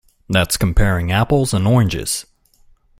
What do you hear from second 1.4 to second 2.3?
and oranges.